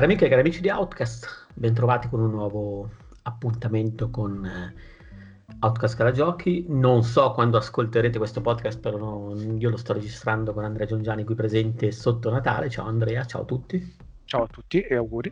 [0.00, 2.88] Cari amiche e cari amici di Outcast, bentrovati con un nuovo
[3.24, 4.74] appuntamento con eh,
[5.58, 6.64] Outcast Caragiochi.
[6.68, 11.22] Non so quando ascolterete questo podcast, però no, io lo sto registrando con Andrea Giongiani
[11.22, 12.70] qui presente sotto Natale.
[12.70, 13.94] Ciao Andrea, ciao a tutti.
[14.24, 15.30] Ciao a tutti e auguri.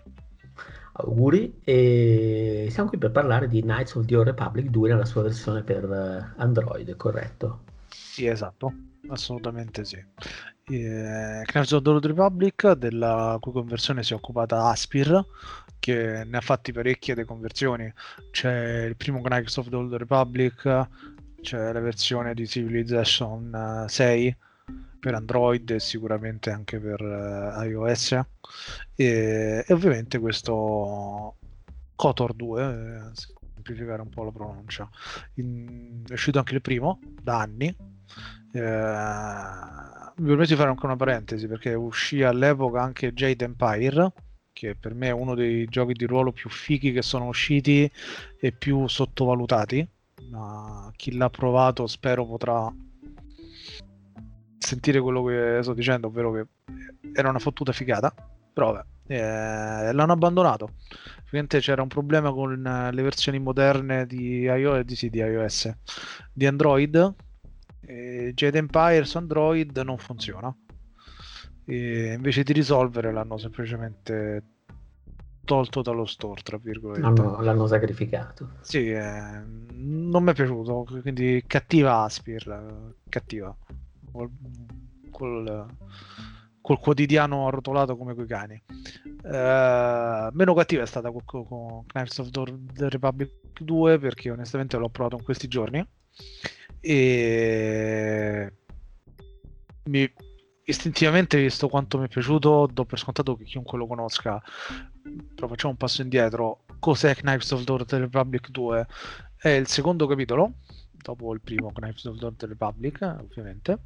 [0.93, 5.23] Auguri e siamo qui per parlare di Knights of the Old Republic 2 nella sua
[5.23, 7.61] versione per eh, Android, corretto?
[7.87, 8.71] Sì, esatto,
[9.09, 9.97] assolutamente sì.
[9.97, 15.25] Eh, Knights of the Old Republic, della cui conversione si è occupata Aspir,
[15.79, 17.93] che ne ha fatti parecchie di conversioni.
[18.31, 20.89] C'è il primo Knights of the Old Republic,
[21.41, 24.37] c'è la versione di Civilization 6 eh,
[24.99, 28.13] per Android e sicuramente anche per uh, iOS
[28.95, 31.37] e, e, ovviamente questo
[31.95, 34.89] Kotor 2 eh, semplificare un po' la pronuncia
[35.35, 37.75] In, è uscito anche il primo da anni
[38.53, 38.61] eh,
[40.17, 44.13] mi permetto di fare anche una parentesi perché uscì all'epoca anche Jade Empire
[44.53, 47.91] che per me è uno dei giochi di ruolo più fighi che sono usciti
[48.41, 49.89] e più sottovalutati
[50.31, 52.73] ma chi l'ha provato spero potrà
[54.59, 56.47] sentire quello che sto dicendo, ovvero che
[57.13, 58.13] era una fottuta figata,
[58.53, 60.73] però vabbè, eh, l'hanno abbandonato.
[61.27, 65.73] Ovviamente c'era un problema con le versioni moderne di iOS, di, sì, di, iOS,
[66.33, 67.15] di Android,
[67.89, 70.55] e Jade Empire su Android non funziona.
[71.65, 74.43] E invece di risolvere l'hanno semplicemente
[75.45, 77.01] tolto dallo store, tra virgolette.
[77.01, 78.51] L'hanno, l'hanno sacrificato.
[78.61, 83.57] Sì, eh, non mi è piaciuto, quindi cattiva Aspir, cattiva
[84.13, 84.31] col,
[85.11, 85.67] col,
[86.61, 88.63] col quotidiano arrotolato come quei cani.
[89.23, 94.91] Uh, meno cattiva è stata con, con Knives of the Republic 2 perché onestamente l'ho
[94.91, 95.85] provato in questi giorni
[96.81, 98.53] e
[99.85, 100.13] mi,
[100.65, 104.41] istintivamente visto quanto mi è piaciuto do per scontato che chiunque lo conosca
[105.35, 108.87] però facciamo un passo indietro cos'è Knives of the Republic 2
[109.37, 110.55] è il secondo capitolo
[110.93, 113.79] dopo il primo Knives of the Republic ovviamente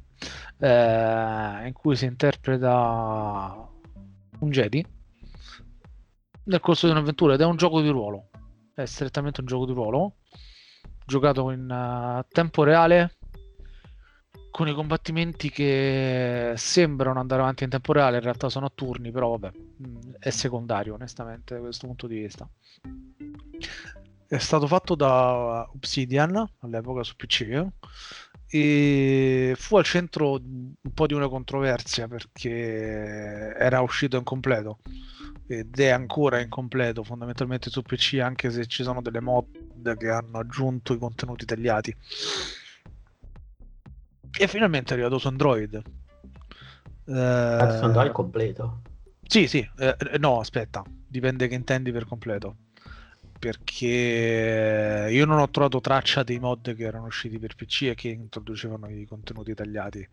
[0.59, 3.69] eh, in cui si interpreta
[4.39, 4.85] un Jedi
[6.45, 8.29] nel corso di un'avventura ed è un gioco di ruolo.
[8.73, 10.15] È strettamente un gioco di ruolo
[11.05, 13.15] giocato in uh, tempo reale
[14.53, 19.11] con i combattimenti che sembrano andare avanti in tempo reale, in realtà sono a turni,
[19.11, 19.51] però vabbè,
[19.87, 22.47] mm, è secondario onestamente da questo punto di vista.
[24.27, 27.65] È stato fatto da Obsidian all'epoca su PC
[28.55, 34.77] e fu al centro un po' di una controversia perché era uscito incompleto
[35.47, 40.37] ed è ancora incompleto fondamentalmente su PC anche se ci sono delle mod che hanno
[40.37, 41.95] aggiunto i contenuti tagliati.
[44.37, 45.81] E finalmente è arrivato su Android.
[47.05, 48.81] Eh, Android completo.
[49.25, 52.55] sì sì eh, no aspetta dipende che intendi per completo
[53.43, 58.07] perché io non ho trovato traccia dei mod che erano usciti per PC e che
[58.07, 60.07] introducevano i contenuti tagliati.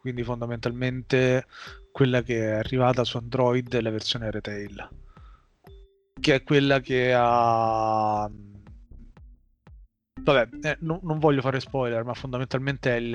[0.00, 1.46] Quindi fondamentalmente
[1.92, 4.88] quella che è arrivata su Android è la versione retail,
[6.20, 8.28] che è quella che ha...
[10.20, 13.10] Vabbè, eh, no, non voglio fare spoiler, ma fondamentalmente il,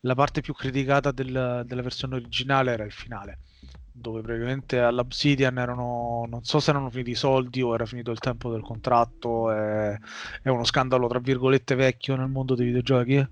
[0.00, 3.38] la parte più criticata del, della versione originale era il finale
[3.92, 8.18] dove praticamente all'Obsidian erano, non so se erano finiti i soldi o era finito il
[8.18, 9.96] tempo del contratto, è,
[10.42, 13.26] è uno scandalo tra virgolette vecchio nel mondo dei videogiochi.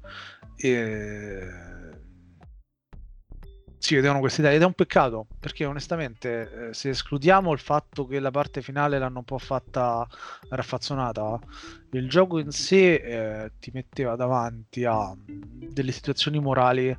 [0.57, 1.49] E
[3.81, 8.07] si vedevano queste idee ed è un peccato perché onestamente eh, se escludiamo il fatto
[8.07, 10.07] che la parte finale l'hanno un po' fatta
[10.51, 11.41] raffazzonata
[11.93, 16.95] il gioco in sé eh, ti metteva davanti a delle situazioni morali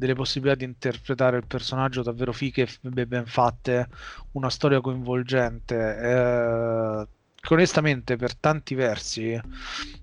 [0.00, 2.66] delle possibilità di interpretare il personaggio davvero fighe
[2.96, 3.86] e ben fatte,
[4.32, 5.76] una storia coinvolgente.
[5.76, 7.06] Eh,
[7.40, 9.38] che onestamente per tanti versi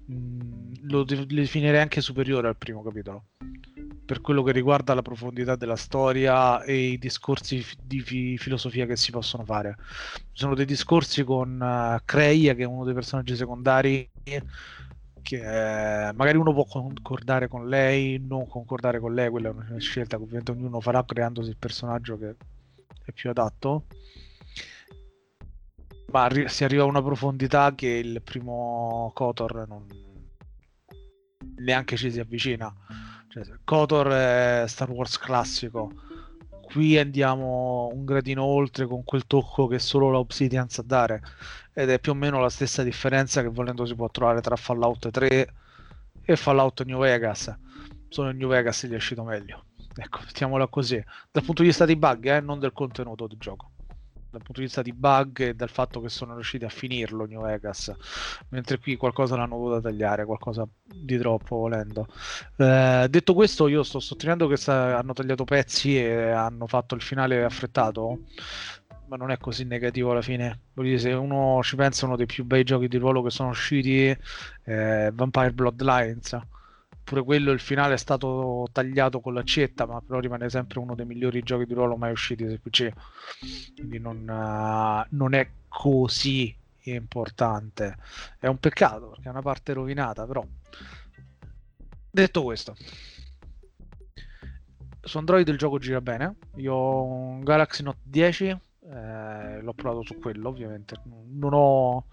[0.06, 3.26] mh, mm, lo definirei anche superiore al primo capitolo
[4.06, 8.96] per quello che riguarda la profondità della storia e i discorsi di fi- filosofia che
[8.96, 9.76] si possono fare.
[10.32, 14.10] Ci sono dei discorsi con uh, Creia, che è uno dei personaggi secondari,
[15.28, 19.78] che eh, magari uno può concordare con lei, non concordare con lei, quella è una
[19.78, 22.36] scelta che ovviamente ognuno farà creandosi il personaggio che
[23.04, 23.88] è più adatto.
[26.12, 29.86] Ma arri- si arriva a una profondità che il primo Kotor non
[31.58, 32.74] neanche ci si avvicina.
[33.28, 35.92] Cioè, Kotor è Star Wars classico.
[36.68, 41.22] Qui andiamo un gradino oltre con quel tocco che solo la Obsidian sa dare.
[41.74, 45.10] Ed è più o meno la stessa differenza che volendo si può trovare tra Fallout
[45.10, 45.54] 3
[46.24, 47.56] e Fallout New Vegas.
[48.10, 49.64] Solo in New Vegas gli è uscito meglio.
[49.96, 51.02] Ecco mettiamola così.
[51.32, 53.72] Dal punto di vista dei bug eh, non del contenuto del gioco
[54.38, 57.42] dal punto di vista di bug e dal fatto che sono riusciti a finirlo New
[57.42, 57.94] Vegas,
[58.50, 62.08] mentre qui qualcosa l'hanno dovuto tagliare, qualcosa di troppo volendo.
[62.56, 67.02] Eh, detto questo, io sto sottolineando che sta, hanno tagliato pezzi e hanno fatto il
[67.02, 68.20] finale affrettato,
[69.08, 70.60] ma non è così negativo alla fine.
[70.74, 74.16] Dire, se uno ci pensa, uno dei più bei giochi di ruolo che sono usciti
[74.64, 76.40] è Vampire Bloodlines
[77.08, 81.06] pure quello il finale è stato tagliato con l'accetta, ma però rimane sempre uno dei
[81.06, 82.90] migliori giochi di ruolo mai usciti su PC.
[83.76, 87.96] Quindi non, uh, non è così importante.
[88.38, 90.46] È un peccato perché è una parte rovinata, però.
[92.12, 92.76] Detto questo,
[95.00, 96.36] su Android il gioco gira bene.
[96.56, 101.00] Io ho un Galaxy Note 10, eh, l'ho provato su quello ovviamente.
[101.06, 102.08] Non ho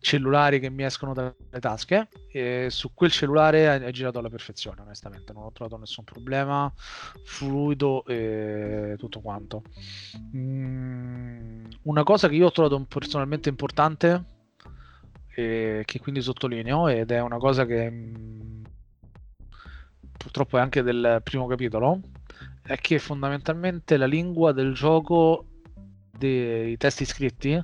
[0.00, 5.32] cellulari che mi escono dalle tasche e su quel cellulare è girato alla perfezione onestamente
[5.32, 6.72] non ho trovato nessun problema
[7.22, 9.62] fluido e tutto quanto.
[10.34, 14.24] Mm, una cosa che io ho trovato personalmente importante
[15.34, 18.64] e che quindi sottolineo ed è una cosa che mm,
[20.16, 22.00] purtroppo è anche del primo capitolo
[22.62, 25.44] è che fondamentalmente la lingua del gioco
[26.16, 27.60] dei testi scritti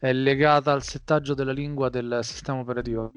[0.00, 3.12] è legata al settaggio della lingua del sistema operativo.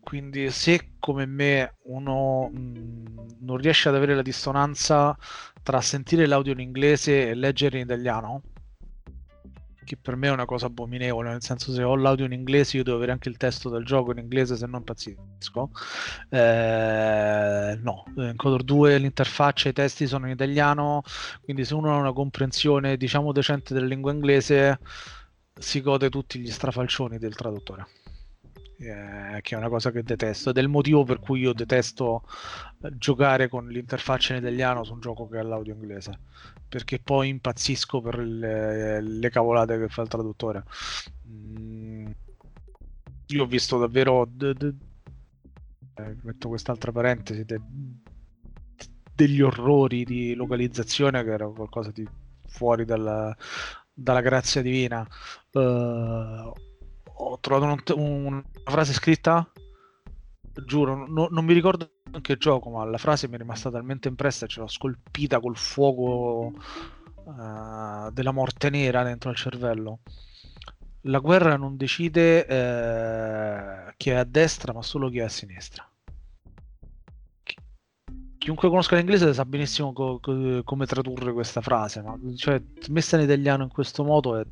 [0.00, 3.04] Quindi se come me uno mh, mm,
[3.40, 5.16] non riesce ad avere la dissonanza
[5.64, 8.42] tra sentire l'audio in inglese e leggere in italiano,
[9.86, 12.82] che per me è una cosa abominevole, nel senso se ho l'audio in inglese io
[12.82, 15.70] devo avere anche il testo del gioco in inglese se non impazzisco.
[16.28, 21.02] Eh, no, in Coder 2 l'interfaccia e i testi sono in italiano,
[21.42, 24.78] quindi se uno ha una comprensione diciamo decente della lingua inglese
[25.58, 27.86] si gode tutti gli strafalcioni del traduttore.
[28.78, 30.50] Eh, che è una cosa che detesto.
[30.50, 32.22] Ed è il motivo per cui io detesto
[32.82, 36.20] eh, giocare con l'interfaccia in italiano su un gioco che ha l'audio inglese.
[36.68, 40.64] Perché poi impazzisco per le, le cavolate che fa il traduttore.
[41.28, 42.06] Mm,
[43.28, 44.74] io ho visto davvero de, de,
[45.94, 47.60] eh, metto quest'altra parentesi de,
[49.14, 52.06] degli orrori di localizzazione che era qualcosa di
[52.46, 53.34] fuori dalla,
[53.92, 55.06] dalla grazia divina.
[55.52, 56.52] Uh,
[57.18, 59.50] ho trovato un, una frase scritta,
[60.64, 64.08] giuro, no, non mi ricordo in che gioco, ma la frase mi è rimasta talmente
[64.08, 66.52] impressa ce l'ho scolpita col fuoco
[67.24, 70.00] uh, della morte nera dentro il cervello.
[71.02, 75.88] La guerra non decide eh, chi è a destra, ma solo chi è a sinistra
[78.46, 83.24] chiunque conosca l'inglese sa benissimo co- co- come tradurre questa frase, ma cioè, messa in
[83.24, 84.46] italiano in questo modo è,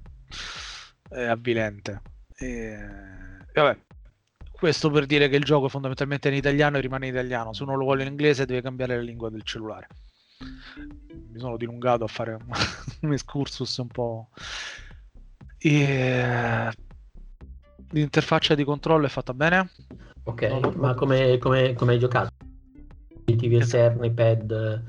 [1.10, 2.02] è avvilente.
[2.36, 2.76] E,
[3.52, 3.78] vabbè,
[4.50, 7.52] questo per dire che il gioco è fondamentalmente in italiano e rimane in italiano.
[7.52, 9.88] Se uno lo vuole in inglese deve cambiare la lingua del cellulare.
[11.32, 12.46] Mi sono dilungato a fare un,
[13.02, 14.28] un excursus un po'.
[15.58, 16.70] E...
[17.90, 19.70] L'interfaccia di controllo è fatta bene.
[20.24, 22.32] Ok, ma come, come, come hai giocato?
[23.24, 24.82] dispositivi esterni, pad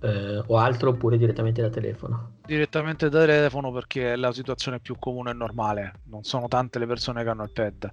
[0.00, 2.36] eh, o altro oppure direttamente da telefono?
[2.46, 6.86] Direttamente da telefono perché è la situazione più comune e normale, non sono tante le
[6.86, 7.90] persone che hanno il pad.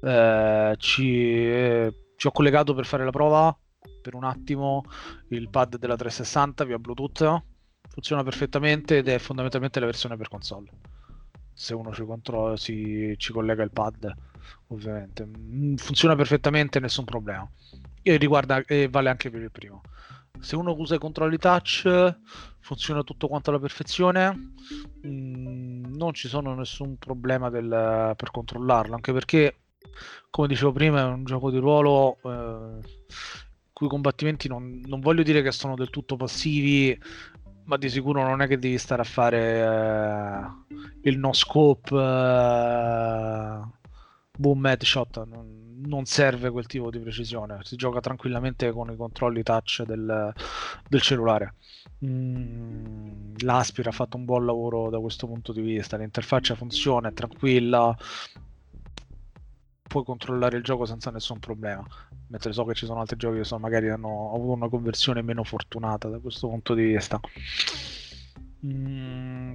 [0.00, 3.56] Eh, ci, eh, ci ho collegato per fare la prova
[4.00, 4.84] per un attimo
[5.28, 7.42] il pad della 360 via Bluetooth,
[7.88, 10.70] funziona perfettamente ed è fondamentalmente la versione per console.
[11.52, 14.10] Se uno ci, controlla, si, ci collega il pad,
[14.68, 15.26] ovviamente.
[15.26, 17.48] Mm, funziona perfettamente, nessun problema
[18.02, 19.82] e riguarda e vale anche per il primo.
[20.40, 22.16] Se uno usa i controlli touch
[22.60, 24.52] funziona tutto quanto alla perfezione,
[25.06, 29.56] mm, non ci sono nessun problema del, per controllarlo, anche perché
[30.30, 32.78] come dicevo prima è un gioco di ruolo eh,
[33.72, 36.98] cui combattimenti non, non, voglio dire che sono del tutto passivi,
[37.64, 43.60] ma di sicuro non è che devi stare a fare eh, il no scope eh,
[44.36, 45.24] boom headshot.
[45.26, 45.57] Non,
[45.88, 50.32] non serve quel tipo di precisione, si gioca tranquillamente con i controlli touch del,
[50.88, 51.54] del cellulare.
[52.04, 57.12] Mm, L'Aspir ha fatto un buon lavoro da questo punto di vista, l'interfaccia funziona, è
[57.12, 57.96] tranquilla,
[59.88, 61.84] puoi controllare il gioco senza nessun problema.
[62.28, 65.42] Mentre so che ci sono altri giochi che sono, magari hanno avuto una conversione meno
[65.42, 67.18] fortunata da questo punto di vista.
[68.66, 69.52] Mm,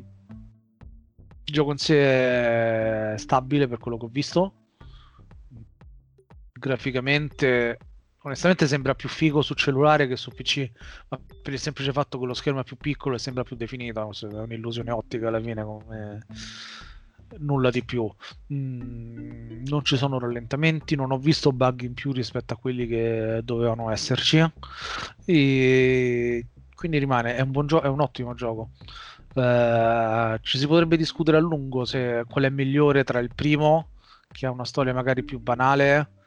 [1.45, 4.53] il gioco in sé è stabile per quello che ho visto
[6.63, 7.77] graficamente
[8.25, 10.71] onestamente sembra più figo su cellulare che su PC,
[11.09, 14.09] ma per il semplice fatto che lo schermo è più piccolo e sembra più definito,
[14.09, 16.25] è un'illusione ottica alla fine come
[17.39, 18.09] nulla di più.
[18.53, 23.41] Mm, non ci sono rallentamenti, non ho visto bug in più rispetto a quelli che
[23.43, 24.41] dovevano esserci
[25.25, 28.69] e quindi rimane, è un, buon gio- è un ottimo gioco.
[29.33, 33.89] Uh, ci si potrebbe discutere a lungo se qual è migliore tra il primo,
[34.31, 36.22] che ha una storia magari più banale,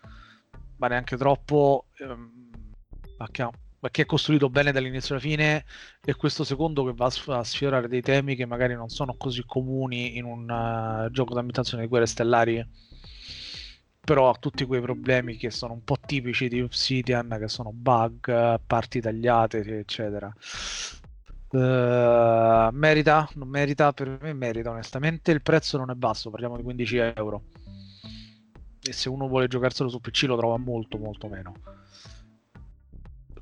[0.76, 2.46] ma neanche troppo, ehm,
[3.18, 5.64] ma, è costruito bene dall'inizio alla fine,
[6.04, 10.16] e questo secondo che va a sfiorare dei temi che magari non sono così comuni
[10.16, 12.66] in un uh, gioco d'ambientazione di guerre stellari.
[14.00, 18.60] Però ha tutti quei problemi che sono un po' tipici di Obsidian, che sono bug,
[18.64, 20.32] parti tagliate, eccetera.
[21.50, 26.62] Uh, merita, non merita, per me merita onestamente, il prezzo non è basso, parliamo di
[26.62, 27.42] 15 euro.
[28.86, 31.54] E se uno vuole giocarselo su PC lo trova molto molto meno.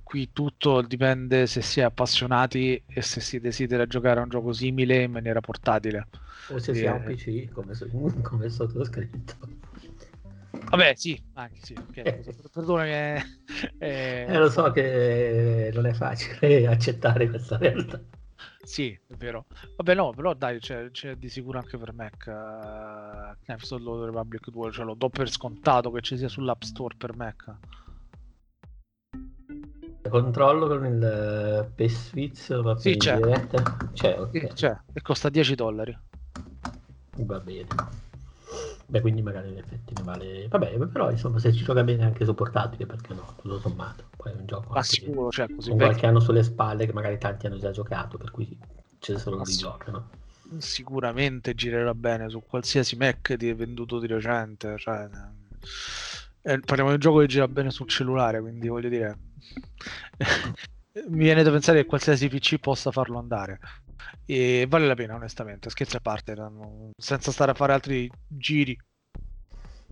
[0.03, 4.53] Qui tutto dipende se si è appassionati e se si desidera giocare a un gioco
[4.53, 6.07] simile in maniera portatile.
[6.51, 6.75] O se e...
[6.75, 7.75] si ha un PC come,
[8.23, 9.35] come sottoscritto.
[10.71, 11.77] Vabbè, sì, anche sì.
[11.89, 12.25] Okay.
[12.53, 12.91] Perdonami.
[12.91, 13.23] Eh,
[13.79, 18.01] eh, eh, lo so che non è facile accettare questa realtà.
[18.65, 19.47] Sì, è vero.
[19.77, 22.25] Vabbè, no, però dai, c'è, c'è di sicuro anche per Mac.
[22.27, 26.63] Uh, Knives of the Republic 2, cioè lo do per scontato che ci sia sull'App
[26.63, 27.55] Store per Mac.
[30.09, 33.19] Controllo con il PS Switch va sì, c'è.
[33.93, 34.41] C'è, okay.
[34.41, 35.99] sì, c'è, e costa 10 dollari.
[37.17, 37.67] Va bene.
[38.87, 40.47] Beh, quindi magari in effetti ne vale.
[40.49, 43.35] Vabbè, però insomma, se ci gioca bene anche su portatile, perché no?
[43.41, 44.05] Tutto sommato.
[44.17, 47.19] Poi è un gioco Ma sicuro, cioè, così con qualche anno sulle spalle che magari
[47.19, 48.57] tanti hanno già giocato, per cui
[48.99, 50.11] ce ne sono di giocano.
[50.59, 54.77] Sicuramente girerà bene su qualsiasi Mac di venduto di recente.
[54.79, 55.09] Cioè,
[56.43, 59.19] eh, parliamo di un gioco che gira bene sul cellulare, quindi voglio dire.
[61.09, 63.59] Mi viene da pensare che qualsiasi PC possa farlo andare
[64.25, 66.35] e vale la pena onestamente, scherzi a parte,
[66.97, 68.77] senza stare a fare altri giri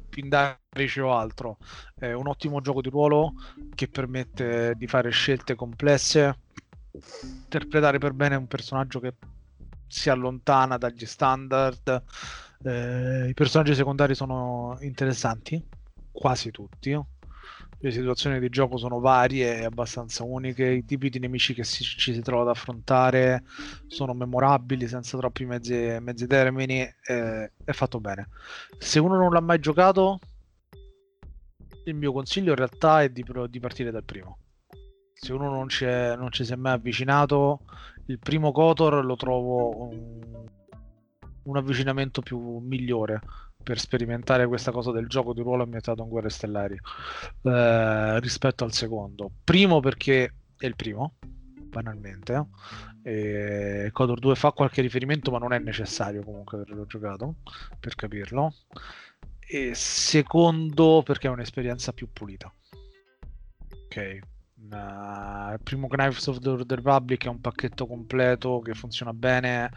[0.08, 1.56] pindarici o altro.
[1.94, 3.32] È un ottimo gioco di ruolo
[3.74, 6.40] che permette di fare scelte complesse,
[7.22, 9.14] interpretare per bene un personaggio che
[9.86, 12.02] si allontana dagli standard.
[12.64, 15.62] Eh, I personaggi secondari sono interessanti,
[16.12, 16.98] quasi tutti
[17.82, 21.82] le situazioni di gioco sono varie e abbastanza uniche, i tipi di nemici che si,
[21.82, 23.42] ci si trova ad affrontare
[23.88, 28.28] sono memorabili senza troppi mezzi, mezzi termini, eh, è fatto bene.
[28.78, 30.20] Se uno non l'ha mai giocato,
[31.86, 34.38] il mio consiglio in realtà è di, di partire dal primo.
[35.12, 37.62] Se uno non, non, ci si è mai avvicinato,
[38.06, 40.44] il primo Kotor lo trovo un,
[41.42, 43.20] un avvicinamento più migliore
[43.62, 46.78] per sperimentare questa cosa del gioco di ruolo ambientato in guerre stellari
[47.42, 49.30] eh, rispetto al secondo.
[49.44, 51.14] Primo perché è il primo,
[51.72, 52.48] banalmente.
[53.02, 57.36] E Cotor 2 fa qualche riferimento, ma non è necessario comunque averlo giocato
[57.80, 58.54] per capirlo.
[59.40, 62.52] E secondo perché è un'esperienza più pulita.
[63.86, 64.18] Ok.
[64.70, 69.70] Uh, il primo Knives of the Republic è un pacchetto completo che funziona bene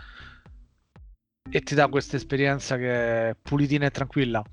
[1.50, 4.44] e ti dà questa esperienza che è pulitina e tranquilla.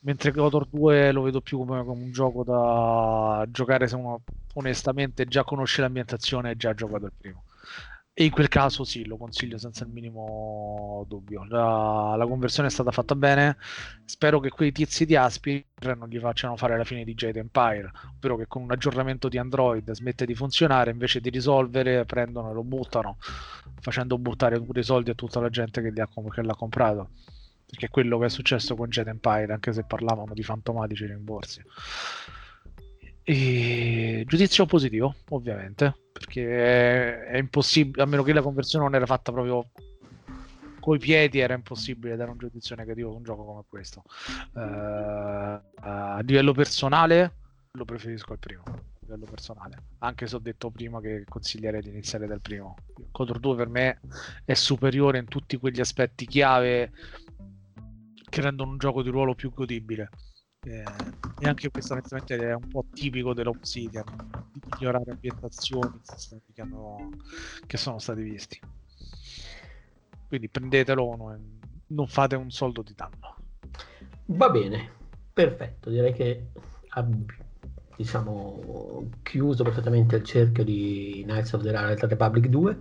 [0.00, 4.22] Mentre Kotor 2 lo vedo più come, come, un gioco da giocare se uno
[4.54, 7.45] onestamente già conosce l'ambientazione e già ha giocato il primo.
[8.18, 11.44] E in quel caso sì, lo consiglio senza il minimo dubbio.
[11.44, 13.58] La, la, conversione è stata fatta bene.
[14.06, 15.66] Spero che quei tizi di Aspir
[15.98, 19.36] non gli facciano fare la fine di Jade Empire, ovvero che con un aggiornamento di
[19.36, 23.18] Android smette di funzionare, invece di risolvere prendono e lo buttano,
[23.80, 27.10] facendo buttare pure i soldi a tutta la gente che, ha, che l'ha comprato.
[27.66, 31.62] Perché è quello che è successo con Jade Empire, anche se parlavano di fantomatici rimborsi.
[33.28, 34.24] E...
[34.26, 39.70] Giudizio positivo, ovviamente perché è impossibile, a meno che la conversione non era fatta proprio
[40.80, 44.02] coi piedi, era impossibile dare un giudizio negativo su un gioco come questo.
[44.52, 47.36] Uh, a livello personale
[47.72, 51.90] lo preferisco al primo, a livello personale, anche se ho detto prima che consiglierei di
[51.90, 52.76] iniziare dal primo.
[53.10, 54.00] Cotor 2 per me
[54.44, 56.92] è superiore in tutti quegli aspetti chiave
[58.28, 60.08] che rendono un gioco di ruolo più godibile.
[60.66, 60.82] Eh,
[61.38, 64.04] e anche questo onestamente è un po' tipico dell'Obsidian
[64.52, 66.00] di migliorare ambientazioni
[66.52, 67.10] che, hanno,
[67.64, 68.60] che sono stati visti.
[70.26, 73.36] Quindi prendetelo non, non fate un soldo di danno.
[74.24, 74.90] Va bene
[75.32, 76.48] perfetto direi che
[77.96, 81.70] diciamo chiuso perfettamente il cerchio di Knights of the
[82.06, 82.78] Republic 2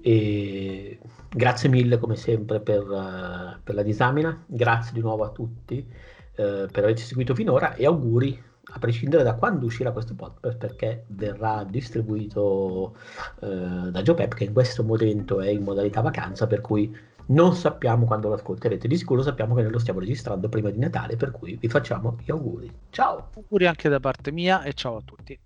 [0.00, 0.98] e
[1.28, 4.42] grazie mille come sempre per, per la disamina.
[4.44, 6.10] Grazie di nuovo a tutti
[6.42, 11.04] eh, per averci seguito finora e auguri a prescindere da quando uscirà questo podcast perché
[11.08, 12.96] verrà distribuito
[13.40, 16.94] eh, da GeoPep che in questo momento è in modalità vacanza per cui
[17.26, 18.88] non sappiamo quando lo ascolterete.
[18.88, 22.16] Di sicuro sappiamo che noi lo stiamo registrando prima di Natale per cui vi facciamo
[22.22, 22.70] gli auguri.
[22.90, 23.30] Ciao!
[23.36, 25.38] Auguri anche da parte mia e ciao a tutti